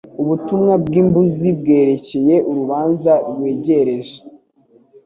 ubutumwa 0.21 0.73
bw'imbuzi 0.83 1.49
bwerekeye 1.59 2.35
urubanza 2.49 3.13
rwegereje 3.29 4.15